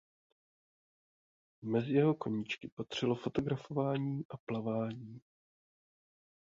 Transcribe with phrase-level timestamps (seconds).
[1.61, 5.21] Mezi jeho koníčky patřilo fotografování a plavání.